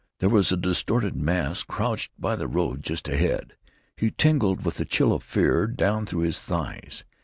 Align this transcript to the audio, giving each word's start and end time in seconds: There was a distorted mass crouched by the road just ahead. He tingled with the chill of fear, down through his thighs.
There 0.17 0.29
was 0.29 0.51
a 0.51 0.57
distorted 0.57 1.15
mass 1.15 1.61
crouched 1.61 2.11
by 2.17 2.35
the 2.35 2.47
road 2.47 2.81
just 2.81 3.07
ahead. 3.07 3.53
He 3.97 4.09
tingled 4.09 4.65
with 4.65 4.77
the 4.77 4.85
chill 4.85 5.13
of 5.13 5.21
fear, 5.21 5.67
down 5.67 6.07
through 6.07 6.21
his 6.21 6.39
thighs. 6.39 7.03